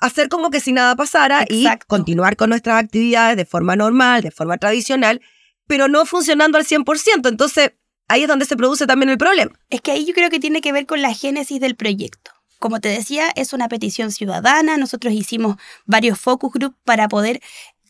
hacer 0.00 0.28
como 0.28 0.50
que 0.50 0.60
si 0.60 0.72
nada 0.72 0.96
pasara 0.96 1.44
y 1.48 1.66
continuar 1.86 2.36
con 2.36 2.50
nuestras 2.50 2.82
actividades 2.82 3.36
de 3.36 3.44
forma 3.44 3.76
normal, 3.76 4.22
de 4.22 4.30
forma 4.30 4.56
tradicional, 4.56 5.20
pero 5.66 5.88
no 5.88 6.06
funcionando 6.06 6.58
al 6.58 6.64
100%. 6.64 7.28
Entonces, 7.28 7.72
ahí 8.10 8.22
es 8.22 8.28
donde 8.28 8.44
se 8.44 8.56
produce 8.56 8.86
también 8.86 9.08
el 9.08 9.18
problema. 9.18 9.52
Es 9.70 9.80
que 9.80 9.92
ahí 9.92 10.04
yo 10.04 10.12
creo 10.14 10.30
que 10.30 10.40
tiene 10.40 10.60
que 10.60 10.72
ver 10.72 10.84
con 10.84 11.00
la 11.00 11.14
génesis 11.14 11.60
del 11.60 11.76
proyecto. 11.76 12.32
Como 12.58 12.80
te 12.80 12.88
decía, 12.88 13.30
es 13.36 13.52
una 13.52 13.68
petición 13.68 14.10
ciudadana. 14.10 14.76
Nosotros 14.76 15.14
hicimos 15.14 15.56
varios 15.86 16.18
focus 16.18 16.52
group 16.52 16.74
para 16.84 17.08
poder 17.08 17.40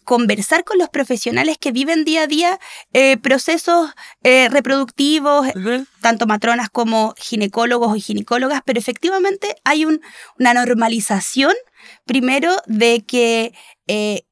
conversar 0.04 0.64
con 0.64 0.78
los 0.78 0.88
profesionales 0.90 1.56
que 1.58 1.72
viven 1.72 2.04
día 2.04 2.22
a 2.22 2.26
día 2.26 2.58
eh, 2.92 3.16
procesos 3.16 3.90
eh, 4.22 4.48
reproductivos, 4.50 5.46
tanto 6.00 6.26
matronas 6.26 6.68
como 6.68 7.14
ginecólogos 7.16 7.96
y 7.96 8.00
ginecólogas, 8.00 8.60
pero 8.64 8.78
efectivamente 8.78 9.56
hay 9.64 9.84
una 9.84 10.54
normalización, 10.54 11.54
primero, 12.06 12.56
de 12.66 13.04
que 13.06 13.54
eh, 13.86 14.24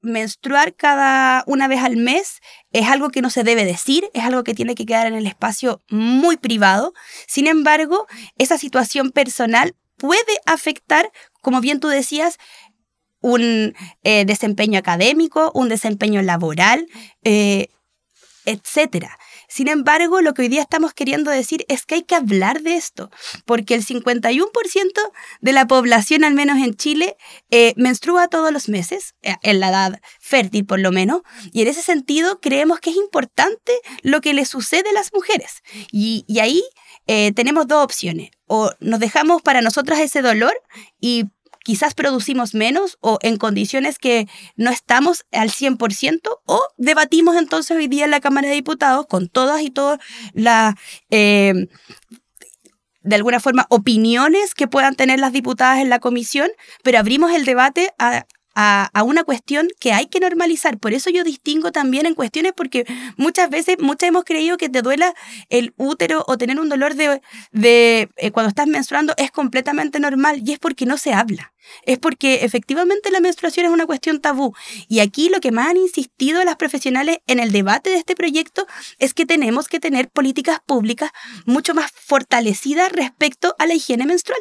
menstruar 0.00 0.74
cada 0.74 1.42
una 1.46 1.68
vez 1.68 1.82
al 1.82 1.96
mes 1.96 2.40
es 2.72 2.86
algo 2.86 3.10
que 3.10 3.22
no 3.22 3.30
se 3.30 3.44
debe 3.44 3.64
decir, 3.64 4.08
es 4.14 4.24
algo 4.24 4.44
que 4.44 4.54
tiene 4.54 4.74
que 4.74 4.86
quedar 4.86 5.06
en 5.06 5.14
el 5.14 5.26
espacio 5.26 5.82
muy 5.88 6.36
privado. 6.36 6.94
Sin 7.26 7.46
embargo, 7.46 8.06
esa 8.36 8.58
situación 8.58 9.10
personal 9.10 9.74
puede 9.96 10.40
afectar, 10.46 11.10
como 11.40 11.60
bien 11.60 11.80
tú 11.80 11.88
decías, 11.88 12.38
un 13.20 13.74
eh, 14.04 14.24
desempeño 14.24 14.78
académico, 14.78 15.50
un 15.54 15.68
desempeño 15.68 16.22
laboral, 16.22 16.86
eh, 17.24 17.68
etcétera. 18.44 19.18
Sin 19.48 19.68
embargo, 19.68 20.20
lo 20.20 20.34
que 20.34 20.42
hoy 20.42 20.48
día 20.48 20.60
estamos 20.60 20.92
queriendo 20.92 21.30
decir 21.30 21.64
es 21.68 21.86
que 21.86 21.96
hay 21.96 22.02
que 22.02 22.14
hablar 22.14 22.60
de 22.60 22.76
esto, 22.76 23.10
porque 23.46 23.74
el 23.74 23.84
51% 23.84 24.92
de 25.40 25.52
la 25.52 25.66
población, 25.66 26.22
al 26.22 26.34
menos 26.34 26.58
en 26.58 26.74
Chile, 26.74 27.16
eh, 27.50 27.72
menstrua 27.76 28.28
todos 28.28 28.52
los 28.52 28.68
meses, 28.68 29.14
eh, 29.22 29.36
en 29.42 29.60
la 29.60 29.70
edad 29.70 30.00
fértil 30.20 30.66
por 30.66 30.80
lo 30.80 30.92
menos, 30.92 31.22
y 31.50 31.62
en 31.62 31.68
ese 31.68 31.82
sentido 31.82 32.40
creemos 32.40 32.80
que 32.80 32.90
es 32.90 32.96
importante 32.96 33.72
lo 34.02 34.20
que 34.20 34.34
le 34.34 34.44
sucede 34.44 34.90
a 34.90 34.92
las 34.92 35.12
mujeres. 35.14 35.62
Y, 35.90 36.26
ahí 36.38 36.62
eh, 37.06 37.32
tenemos 37.32 37.66
dos 37.66 37.82
opciones, 37.82 38.30
o 38.46 38.70
nos 38.80 39.00
dejamos 39.00 39.40
para 39.40 39.62
nosotras 39.62 39.98
ese 40.00 40.20
dolor 40.20 40.52
y 41.00 41.24
quizás 41.68 41.92
producimos 41.92 42.54
menos 42.54 42.96
o 43.02 43.18
en 43.20 43.36
condiciones 43.36 43.98
que 43.98 44.26
no 44.56 44.70
estamos 44.70 45.26
al 45.32 45.50
100% 45.50 46.20
o 46.46 46.62
debatimos 46.78 47.36
entonces 47.36 47.76
hoy 47.76 47.88
día 47.88 48.06
en 48.06 48.10
la 48.10 48.20
Cámara 48.20 48.48
de 48.48 48.54
Diputados 48.54 49.04
con 49.06 49.28
todas 49.28 49.60
y 49.60 49.68
todas 49.68 49.98
las... 50.32 50.76
Eh, 51.10 51.68
de 53.02 53.16
alguna 53.16 53.38
forma, 53.38 53.66
opiniones 53.68 54.54
que 54.54 54.66
puedan 54.66 54.94
tener 54.94 55.20
las 55.20 55.34
diputadas 55.34 55.80
en 55.80 55.90
la 55.90 55.98
comisión, 55.98 56.48
pero 56.82 56.98
abrimos 56.98 57.32
el 57.32 57.44
debate 57.44 57.92
a, 57.98 58.24
a, 58.60 59.04
una 59.04 59.22
cuestión 59.22 59.68
que 59.78 59.92
hay 59.92 60.06
que 60.06 60.18
normalizar. 60.18 60.78
Por 60.78 60.92
eso 60.92 61.10
yo 61.10 61.22
distingo 61.22 61.70
también 61.70 62.06
en 62.06 62.14
cuestiones 62.14 62.52
porque 62.56 62.84
muchas 63.16 63.50
veces, 63.50 63.76
muchas 63.78 64.08
hemos 64.08 64.24
creído 64.24 64.56
que 64.56 64.68
te 64.68 64.82
duela 64.82 65.14
el 65.48 65.74
útero 65.76 66.24
o 66.26 66.36
tener 66.36 66.58
un 66.58 66.68
dolor 66.68 66.96
de, 66.96 67.22
de 67.52 68.08
eh, 68.16 68.32
cuando 68.32 68.48
estás 68.48 68.66
menstruando 68.66 69.14
es 69.16 69.30
completamente 69.30 70.00
normal 70.00 70.42
y 70.44 70.52
es 70.52 70.58
porque 70.58 70.86
no 70.86 70.98
se 70.98 71.12
habla. 71.12 71.52
Es 71.84 71.98
porque 71.98 72.44
efectivamente 72.44 73.12
la 73.12 73.20
menstruación 73.20 73.66
es 73.66 73.72
una 73.72 73.86
cuestión 73.86 74.20
tabú. 74.20 74.54
Y 74.88 75.00
aquí 75.00 75.28
lo 75.28 75.40
que 75.40 75.52
más 75.52 75.68
han 75.68 75.76
insistido 75.76 76.42
las 76.42 76.56
profesionales 76.56 77.18
en 77.28 77.38
el 77.38 77.52
debate 77.52 77.90
de 77.90 77.96
este 77.96 78.16
proyecto 78.16 78.66
es 78.98 79.14
que 79.14 79.24
tenemos 79.24 79.68
que 79.68 79.78
tener 79.78 80.08
políticas 80.08 80.58
públicas 80.66 81.10
mucho 81.46 81.74
más 81.74 81.92
fortalecidas 81.92 82.90
respecto 82.90 83.54
a 83.60 83.66
la 83.66 83.74
higiene 83.74 84.04
menstrual. 84.04 84.40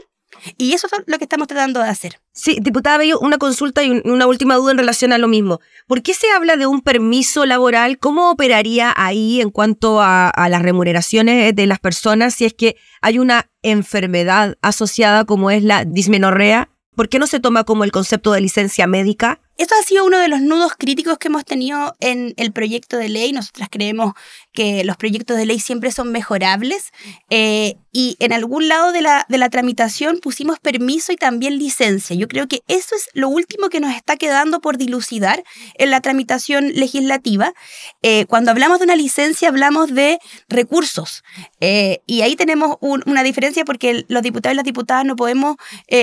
Y 0.57 0.74
eso 0.74 0.88
es 0.88 0.93
lo 1.05 1.17
que 1.17 1.24
estamos 1.24 1.48
tratando 1.48 1.81
de 1.81 1.89
hacer. 1.89 2.19
Sí, 2.34 2.57
diputada 2.62 2.98
Bello, 2.98 3.19
una 3.19 3.38
consulta 3.38 3.84
y 3.84 4.01
una 4.05 4.27
última 4.27 4.55
duda 4.55 4.72
en 4.72 4.77
relación 4.77 5.13
a 5.13 5.17
lo 5.17 5.27
mismo. 5.27 5.60
¿Por 5.88 6.03
qué 6.03 6.13
se 6.13 6.29
habla 6.31 6.57
de 6.57 6.67
un 6.67 6.81
permiso 6.81 7.46
laboral? 7.46 7.98
¿Cómo 7.98 8.29
operaría 8.29 8.93
ahí 8.96 9.41
en 9.41 9.50
cuanto 9.50 10.01
a, 10.01 10.29
a 10.29 10.50
las 10.50 10.62
remuneraciones 10.62 11.55
de 11.55 11.67
las 11.67 11.79
personas 11.79 12.36
si 12.36 12.46
es 12.46 12.53
que 12.53 12.77
hay 13.01 13.19
una 13.19 13.50
enfermedad 13.63 14.57
asociada 14.62 15.25
como 15.25 15.50
es 15.50 15.63
la 15.63 15.86
dismenorrea? 15.86 16.69
¿Por 16.98 17.10
qué 17.10 17.19
no 17.19 17.27
se 17.27 17.39
toma 17.39 17.63
como 17.63 17.84
el 17.84 17.91
concepto 17.91 18.31
de 18.31 18.41
licencia 18.41 18.88
médica? 18.88 19.39
Esto 19.57 19.75
ha 19.79 19.84
sido 19.84 20.03
uno 20.03 20.17
de 20.17 20.27
los 20.29 20.41
nudos 20.41 20.74
críticos 20.77 21.19
que 21.19 21.27
hemos 21.27 21.46
tenido 21.46 21.96
en 22.00 22.34
el 22.38 22.51
proyecto 22.51 22.98
de 22.98 23.07
ley. 23.07 23.34
Nosotras 23.34 23.69
creemos 23.72 24.13
que 24.58 24.84
los 24.84 24.98
proyectos 24.98 25.38
de 25.38 25.46
ley 25.46 25.60
siempre 25.60 25.92
son 25.92 26.12
mejorables 26.12 26.92
eh, 27.30 27.76
y 27.92 28.16
en 28.18 28.34
algún 28.34 28.68
lado 28.68 28.92
de 28.92 29.04
la, 29.04 29.24
de 29.30 29.38
la 29.38 29.52
tramitación 29.52 30.18
pusimos 30.20 30.58
permiso 30.58 31.12
y 31.12 31.16
también 31.16 31.60
licencia. 31.60 32.16
Yo 32.16 32.28
creo 32.28 32.48
que 32.48 32.64
eso 32.68 32.96
es 32.96 33.08
lo 33.14 33.30
último 33.30 33.70
que 33.70 33.80
nos 33.80 33.96
está 33.96 34.18
quedando 34.18 34.60
por 34.60 34.80
dilucidar 34.80 35.44
en 35.76 35.92
la 35.92 36.02
tramitación 36.02 36.70
legislativa. 36.74 37.54
Eh, 38.02 38.26
cuando 38.26 38.50
hablamos 38.50 38.80
de 38.80 38.86
una 38.86 38.96
licencia 38.96 39.50
hablamos 39.50 39.94
de 39.94 40.18
recursos 40.50 41.24
eh, 41.60 42.00
y 42.08 42.22
ahí 42.22 42.36
tenemos 42.36 42.78
una 42.82 43.22
diferencia 43.22 43.64
porque 43.64 44.06
los 44.08 44.24
diputados 44.24 44.56
y 44.56 44.58
las 44.58 44.66
diputadas 44.66 45.06
no 45.06 45.16
podemos 45.16 45.58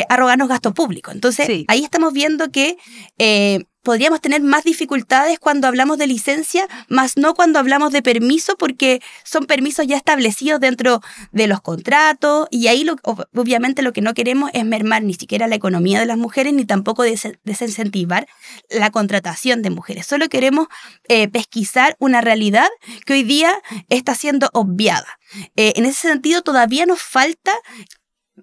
arrogarnos 0.09 0.49
gasto 0.49 0.73
público. 0.75 1.11
Entonces 1.11 1.65
ahí 1.67 1.83
estamos 1.83 2.13
viendo 2.13 2.53
que 2.53 2.77
podríamos 3.85 4.21
tener 4.21 4.43
más 4.43 4.65
dificultades 4.65 5.39
cuando 5.39 5.69
hablamos 5.69 5.99
de 5.99 6.09
licencia, 6.09 6.67
más 6.89 7.17
no 7.17 7.35
cuando 7.35 7.61
hablamos 7.61 7.93
de 7.93 8.03
permiso, 8.03 8.57
porque 8.57 9.01
son 9.23 9.47
permisos 9.47 9.87
ya 9.87 9.97
establecidos 9.97 10.59
dentro 10.59 11.01
de 11.31 11.47
los 11.47 11.61
contratos 11.61 12.49
y 12.51 12.67
ahí 12.67 12.85
obviamente 13.33 13.83
lo 13.83 13.93
que 13.93 14.01
no 14.01 14.15
queremos 14.15 14.51
es 14.55 14.65
mermar 14.65 15.03
ni 15.03 15.15
siquiera 15.15 15.47
la 15.47 15.55
economía 15.55 16.01
de 16.01 16.07
las 16.07 16.19
mujeres 16.19 16.53
ni 16.53 16.65
tampoco 16.65 17.05
desincentivar 17.05 18.27
la 18.71 18.91
contratación 18.91 19.63
de 19.63 19.71
mujeres. 19.71 20.07
Solo 20.07 20.29
queremos 20.29 20.67
eh, 21.09 21.29
pesquisar 21.29 21.95
una 21.99 22.21
realidad 22.21 22.69
que 23.05 23.13
hoy 23.13 23.23
día 23.23 23.53
está 23.91 24.15
siendo 24.15 24.49
obviada. 24.55 25.19
Eh, 25.57 25.75
en 25.77 25.85
ese 25.85 26.09
sentido, 26.09 26.43
todavía 26.43 26.87
nos 26.87 27.03
falta 27.03 27.53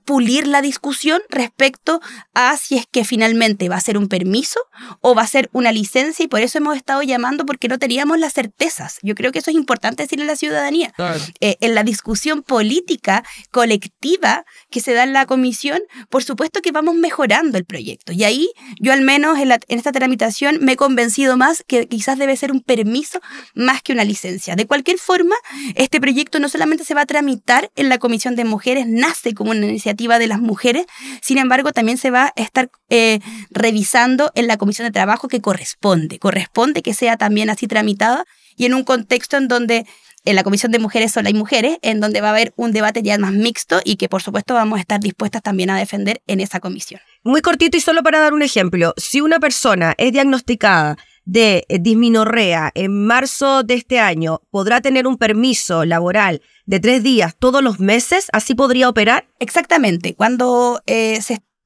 pulir 0.05 0.47
la 0.47 0.61
discusión 0.61 1.21
respecto 1.29 2.01
a 2.33 2.55
si 2.57 2.77
es 2.77 2.85
que 2.89 3.03
finalmente 3.03 3.67
va 3.69 3.75
a 3.75 3.81
ser 3.81 3.97
un 3.97 4.07
permiso 4.07 4.59
o 5.01 5.15
va 5.15 5.23
a 5.23 5.27
ser 5.27 5.49
una 5.53 5.71
licencia 5.71 6.23
y 6.23 6.27
por 6.27 6.41
eso 6.41 6.57
hemos 6.57 6.77
estado 6.77 7.01
llamando 7.01 7.45
porque 7.45 7.67
no 7.67 7.77
teníamos 7.77 8.17
las 8.19 8.33
certezas. 8.33 8.99
Yo 9.01 9.15
creo 9.15 9.31
que 9.31 9.39
eso 9.39 9.51
es 9.51 9.57
importante 9.57 10.03
decirle 10.03 10.23
a 10.23 10.27
la 10.27 10.35
ciudadanía. 10.35 10.93
Eh, 11.39 11.57
en 11.59 11.75
la 11.75 11.83
discusión 11.83 12.41
política 12.41 13.23
colectiva 13.51 14.45
que 14.69 14.79
se 14.79 14.93
da 14.93 15.03
en 15.03 15.13
la 15.13 15.25
comisión, 15.25 15.81
por 16.09 16.23
supuesto 16.23 16.61
que 16.61 16.71
vamos 16.71 16.95
mejorando 16.95 17.57
el 17.57 17.65
proyecto 17.65 18.13
y 18.13 18.23
ahí 18.23 18.49
yo 18.79 18.93
al 18.93 19.01
menos 19.01 19.39
en, 19.39 19.51
en 19.51 19.59
esta 19.67 19.91
tramitación 19.91 20.59
me 20.61 20.73
he 20.73 20.75
convencido 20.77 21.37
más 21.37 21.63
que 21.67 21.87
quizás 21.87 22.17
debe 22.17 22.37
ser 22.37 22.51
un 22.51 22.61
permiso 22.61 23.19
más 23.53 23.81
que 23.81 23.93
una 23.93 24.03
licencia. 24.03 24.55
De 24.55 24.65
cualquier 24.65 24.97
forma, 24.97 25.35
este 25.75 25.99
proyecto 25.99 26.39
no 26.39 26.49
solamente 26.49 26.85
se 26.85 26.93
va 26.93 27.01
a 27.01 27.05
tramitar 27.05 27.71
en 27.75 27.89
la 27.89 27.97
Comisión 27.97 28.35
de 28.35 28.45
Mujeres, 28.45 28.85
nace 28.87 29.33
como 29.33 29.51
una 29.51 29.80
iniciativa 29.81 30.19
de 30.19 30.27
las 30.27 30.39
mujeres, 30.39 30.85
sin 31.21 31.37
embargo 31.37 31.71
también 31.71 31.97
se 31.97 32.11
va 32.11 32.33
a 32.35 32.41
estar 32.41 32.69
eh, 32.89 33.19
revisando 33.49 34.31
en 34.35 34.47
la 34.47 34.57
comisión 34.57 34.87
de 34.87 34.91
trabajo 34.91 35.27
que 35.27 35.41
corresponde, 35.41 36.19
corresponde 36.19 36.81
que 36.81 36.93
sea 36.93 37.17
también 37.17 37.49
así 37.49 37.67
tramitada 37.67 38.25
y 38.55 38.65
en 38.65 38.73
un 38.73 38.83
contexto 38.83 39.37
en 39.37 39.47
donde 39.47 39.85
en 40.23 40.35
la 40.35 40.43
Comisión 40.43 40.71
de 40.71 40.77
Mujeres 40.77 41.11
solo 41.11 41.29
hay 41.29 41.33
mujeres, 41.33 41.79
en 41.81 41.99
donde 41.99 42.21
va 42.21 42.27
a 42.27 42.31
haber 42.31 42.53
un 42.55 42.71
debate 42.71 43.01
ya 43.01 43.17
más 43.17 43.33
mixto 43.33 43.81
y 43.83 43.95
que 43.95 44.07
por 44.07 44.21
supuesto 44.21 44.53
vamos 44.53 44.77
a 44.77 44.81
estar 44.81 44.99
dispuestas 44.99 45.41
también 45.41 45.71
a 45.71 45.77
defender 45.79 46.21
en 46.27 46.41
esa 46.41 46.59
comisión. 46.59 47.01
Muy 47.23 47.41
cortito 47.41 47.77
y 47.77 47.81
solo 47.81 48.03
para 48.03 48.19
dar 48.19 48.33
un 48.33 48.43
ejemplo, 48.43 48.93
si 48.97 49.19
una 49.19 49.39
persona 49.39 49.95
es 49.97 50.11
diagnosticada 50.11 50.97
de 51.25 51.65
disminorrea 51.69 52.71
en 52.73 53.05
marzo 53.05 53.63
de 53.63 53.75
este 53.75 53.99
año 53.99 54.41
podrá 54.49 54.81
tener 54.81 55.07
un 55.07 55.17
permiso 55.17 55.85
laboral 55.85 56.41
de 56.71 56.79
tres 56.79 57.03
días 57.03 57.35
todos 57.37 57.61
los 57.61 57.81
meses, 57.81 58.29
¿así 58.31 58.55
podría 58.55 58.87
operar? 58.87 59.27
Exactamente. 59.39 60.15
Cuando 60.15 60.81
eh, 60.85 61.19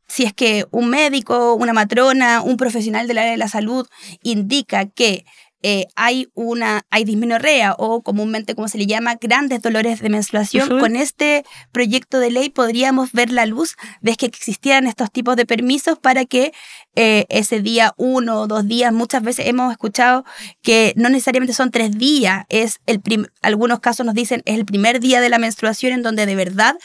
si 0.07 0.24
es 0.24 0.33
que 0.33 0.65
un 0.71 0.89
médico, 0.89 1.53
una 1.53 1.74
matrona, 1.74 2.41
un 2.41 2.57
profesional 2.57 3.07
del 3.07 3.19
área 3.19 3.29
de 3.29 3.38
la 3.38 3.47
salud 3.47 3.88
indica 4.24 4.88
que 4.88 5.24
eh, 5.67 5.88
hay 5.95 6.29
una 6.36 6.86
hay 6.91 7.05
dismenorrea 7.05 7.74
o 7.79 8.03
comúnmente 8.03 8.53
como 8.53 8.67
se 8.67 8.77
le 8.77 8.86
llama 8.86 9.15
grandes 9.15 9.63
dolores 9.63 10.00
de 10.00 10.10
menstruación, 10.10 10.79
con 10.79 10.95
este 10.95 11.43
proyecto 11.72 12.19
de 12.19 12.29
ley 12.29 12.51
podríamos 12.51 13.13
ver 13.13 13.31
la 13.31 13.48
luz 13.48 13.75
de 14.00 14.15
que 14.15 14.27
existieran 14.27 14.86
estos 14.86 15.12
tipos 15.12 15.36
de 15.36 15.48
permisos 15.48 15.98
para 15.98 16.25
que 16.25 16.53
eh, 16.95 17.25
ese 17.29 17.62
día 17.62 17.95
uno 17.98 18.41
o 18.41 18.48
dos 18.48 18.67
días, 18.67 18.93
muchas 18.93 19.24
veces 19.24 19.48
hemos 19.48 19.72
escuchado 19.72 20.24
que 20.62 20.93
no 20.98 21.10
necesariamente 21.10 21.55
son 21.55 21.72
tres 21.72 21.98
días, 21.98 22.45
es 22.50 22.79
el 22.86 23.01
algunos 23.41 23.79
casos 23.79 24.05
nos 24.05 24.13
dicen 24.13 24.43
es 24.45 24.60
el 24.60 24.65
primer 24.65 25.00
día 25.00 25.19
de 25.19 25.29
la 25.29 25.39
menstruación 25.39 25.93
en 25.93 26.03
donde 26.03 26.27
de 26.27 26.36
verdad 26.36 26.75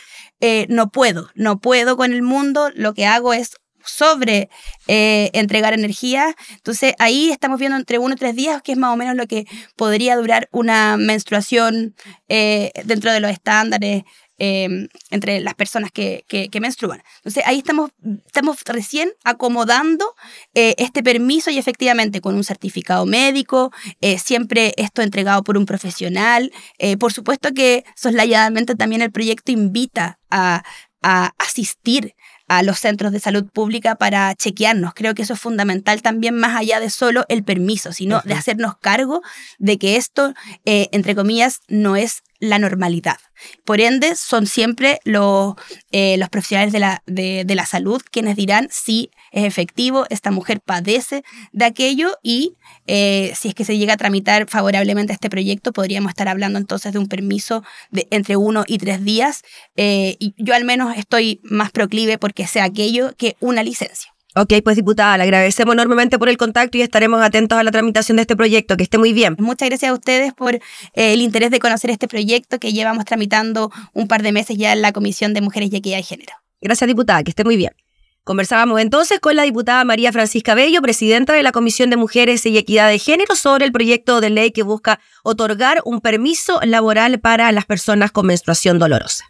eh, 0.41 0.65
no 0.71 0.89
puedo, 0.89 1.29
no 1.35 1.61
puedo 1.61 1.99
con 1.99 2.15
el 2.15 2.23
mundo, 2.23 2.71
lo 2.75 2.95
que 2.95 3.05
hago 3.05 3.35
es 3.35 3.60
sobre 3.85 4.49
eh, 4.87 5.31
entregar 5.33 5.73
energía. 5.73 6.35
Entonces 6.53 6.95
ahí 6.99 7.31
estamos 7.31 7.59
viendo 7.59 7.77
entre 7.77 7.99
uno 7.99 8.15
y 8.15 8.17
tres 8.17 8.35
días, 8.37 8.63
que 8.63 8.73
es 8.73 8.79
más 8.79 8.93
o 8.93 8.97
menos 8.97 9.17
lo 9.17 9.27
que 9.27 9.47
podría 9.77 10.17
durar 10.17 10.49
una 10.53 10.97
menstruación 10.97 11.95
eh, 12.29 12.73
dentro 12.85 13.13
de 13.13 13.21
los 13.21 13.31
estándares 13.31 14.05
em, 14.39 14.89
entre 15.11 15.41
las 15.41 15.55
personas 15.55 15.91
que, 15.93 16.25
que, 16.27 16.61
menstruan. 16.61 17.03
Entonces 17.17 17.45
ahí 17.47 17.59
estamos, 17.59 17.91
estamos 18.27 18.59
recién 18.65 19.13
acomodando 19.23 20.15
eh, 20.55 20.75
este 20.79 21.03
permiso 21.03 21.51
y 21.51 21.59
efectivamente 21.59 22.21
con 22.21 22.35
un 22.35 22.45
certificado 22.45 23.05
médico, 23.07 23.71
siempre 24.19 24.73
esto 24.77 25.03
entregado 25.03 25.43
por 25.43 25.59
un 25.59 25.67
profesional. 25.67 26.51
por 26.99 27.13
supuesto 27.13 27.53
que 27.53 27.85
soslayadamente 27.97 28.75
también 28.75 29.03
el 29.03 29.13
proyecto 29.13 29.53
invita 29.53 30.19
a, 30.31 30.63
a 31.03 31.33
asistir 31.39 32.15
a 32.51 32.65
los 32.65 32.81
centros 32.81 33.13
de 33.13 33.21
salud 33.21 33.47
pública 33.47 33.95
para 33.95 34.35
chequearnos. 34.35 34.93
Creo 34.95 35.15
que 35.15 35.23
eso 35.23 35.35
es 35.35 35.41
fundamental 35.41 36.03
también 36.03 36.35
más 36.35 36.57
allá 36.57 36.81
de 36.81 36.91
solo 36.91 37.25
el 37.29 37.45
permiso, 37.45 37.93
sino 37.93 38.23
de 38.25 38.35
hacernos 38.35 38.77
cargo 38.77 39.23
de 39.61 39.79
que 39.79 39.95
esto, 39.95 40.35
eh, 40.65 40.89
entre 40.91 41.15
comillas, 41.15 41.61
no 41.69 41.95
es 41.95 42.25
la 42.41 42.59
normalidad. 42.59 43.19
Por 43.65 43.81
ende, 43.81 44.17
son 44.17 44.47
siempre 44.47 44.99
los, 45.05 45.55
eh, 45.93 46.17
los 46.19 46.29
profesionales 46.29 46.73
de 46.73 46.81
la, 46.81 47.03
de, 47.07 47.45
de 47.45 47.55
la 47.55 47.67
salud 47.67 48.03
quienes 48.11 48.37
dirán 48.37 48.69
si 48.71 49.11
es 49.31 49.45
efectivo, 49.45 50.07
esta 50.11 50.31
mujer 50.31 50.61
padece 50.61 51.23
de 51.53 51.65
aquello 51.65 52.17
y 52.23 52.57
eh, 52.87 53.33
si 53.37 53.49
es 53.49 53.55
que 53.55 53.65
se 53.65 53.79
llega 53.79 53.95
a 53.95 53.97
tramitar 53.97 54.49
favorablemente 54.49 55.13
este 55.13 55.31
proyecto, 55.31 55.73
podríamos 55.73 56.11
estar 56.11 56.29
hablando 56.29 56.59
entonces 56.59 56.93
de 56.93 56.99
un 56.99 57.07
permiso 57.07 57.63
de 57.91 58.09
entre 58.11 58.37
uno 58.37 58.65
y 58.67 58.79
tres 58.79 59.05
días. 59.05 59.43
Eh, 59.77 60.17
y 60.19 60.35
yo 60.37 60.55
al 60.55 60.65
menos 60.65 60.97
estoy 60.97 61.41
más 61.45 61.71
proclive 61.71 62.19
porque 62.19 62.47
sea 62.47 62.65
aquello 62.65 63.15
que 63.17 63.37
una 63.41 63.63
licencia. 63.63 64.13
Ok, 64.41 64.55
pues 64.65 64.75
diputada, 64.75 65.19
le 65.19 65.25
agradecemos 65.25 65.75
enormemente 65.75 66.19
por 66.19 66.31
el 66.31 66.39
contacto 66.39 66.79
y 66.79 66.81
estaremos 66.81 67.21
atentos 67.21 67.59
a 67.59 67.63
la 67.63 67.71
tramitación 67.71 68.17
de 68.17 68.23
este 68.23 68.37
proyecto. 68.37 68.79
Que 68.79 68.85
esté 68.85 68.97
muy 68.97 69.13
bien. 69.13 69.37
Muchas 69.39 69.69
gracias 69.69 69.91
a 69.91 69.93
ustedes 69.93 70.33
por 70.33 70.55
eh, 70.55 70.61
el 70.95 71.21
interés 71.21 71.51
de 71.51 71.59
conocer 71.59 71.91
este 71.91 72.09
proyecto 72.09 72.59
que 72.59 72.73
llevamos 72.73 73.05
tramitando 73.05 73.71
un 73.93 74.09
par 74.09 74.23
de 74.23 74.33
meses 74.33 74.57
ya 74.57 74.73
en 74.73 74.81
la 74.81 74.93
Comisión 74.93 75.35
de 75.35 75.43
Mujeres 75.43 75.71
y 75.71 75.77
Equidad 75.77 75.99
de 75.99 76.05
Género. 76.05 76.33
Gracias, 76.63 76.89
diputada, 76.89 77.23
que 77.23 77.33
esté 77.33 77.45
muy 77.45 77.59
bien. 77.59 77.73
Conversábamos 78.25 78.81
entonces 78.81 79.21
con 79.21 79.37
la 79.37 79.43
diputada 79.43 79.85
María 79.85 80.11
Francisca 80.11 80.55
Bello, 80.55 80.81
presidenta 80.81 81.35
de 81.35 81.43
la 81.43 81.53
Comisión 81.53 81.91
de 81.91 81.99
Mujeres 81.99 82.47
y 82.47 82.57
Equidad 82.57 82.89
de 82.89 82.99
Género, 82.99 83.37
sobre 83.37 83.67
el 83.67 83.73
proyecto 83.73 84.23
de 84.23 84.31
ley 84.31 84.53
que 84.53 84.63
busca 84.63 85.01
otorgar 85.23 85.83
un 85.85 86.01
permiso 86.01 86.61
laboral 86.63 87.21
para 87.21 87.53
las 87.53 87.67
personas 87.67 88.11
con 88.11 88.25
menstruación 88.25 88.79
dolorosa. 88.79 89.30